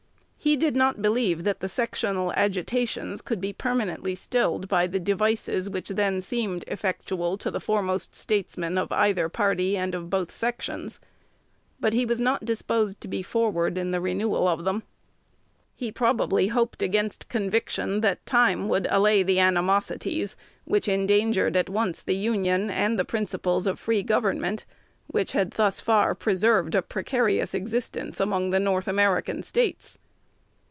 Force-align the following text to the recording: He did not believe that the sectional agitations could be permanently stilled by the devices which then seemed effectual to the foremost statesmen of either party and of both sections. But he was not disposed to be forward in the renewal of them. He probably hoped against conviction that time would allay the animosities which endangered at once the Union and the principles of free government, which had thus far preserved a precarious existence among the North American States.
He 0.43 0.57
did 0.57 0.75
not 0.75 1.03
believe 1.03 1.43
that 1.43 1.59
the 1.59 1.69
sectional 1.69 2.33
agitations 2.33 3.21
could 3.21 3.39
be 3.39 3.53
permanently 3.53 4.15
stilled 4.15 4.67
by 4.67 4.87
the 4.87 4.99
devices 4.99 5.69
which 5.69 5.89
then 5.89 6.19
seemed 6.19 6.63
effectual 6.67 7.37
to 7.37 7.51
the 7.51 7.59
foremost 7.59 8.15
statesmen 8.15 8.75
of 8.75 8.91
either 8.91 9.29
party 9.29 9.77
and 9.77 9.93
of 9.93 10.09
both 10.09 10.31
sections. 10.31 10.99
But 11.79 11.93
he 11.93 12.07
was 12.07 12.19
not 12.19 12.43
disposed 12.43 12.99
to 13.01 13.07
be 13.07 13.21
forward 13.21 13.77
in 13.77 13.91
the 13.91 14.01
renewal 14.01 14.47
of 14.47 14.65
them. 14.65 14.81
He 15.75 15.91
probably 15.91 16.47
hoped 16.47 16.81
against 16.81 17.29
conviction 17.29 18.01
that 18.01 18.25
time 18.25 18.67
would 18.67 18.87
allay 18.89 19.21
the 19.21 19.37
animosities 19.39 20.35
which 20.65 20.87
endangered 20.87 21.55
at 21.55 21.69
once 21.69 22.01
the 22.01 22.15
Union 22.15 22.71
and 22.71 22.97
the 22.97 23.05
principles 23.05 23.67
of 23.67 23.79
free 23.79 24.01
government, 24.01 24.65
which 25.05 25.33
had 25.33 25.51
thus 25.51 25.79
far 25.79 26.15
preserved 26.15 26.73
a 26.73 26.81
precarious 26.81 27.53
existence 27.53 28.19
among 28.19 28.49
the 28.49 28.59
North 28.59 28.87
American 28.87 29.43
States. 29.43 29.99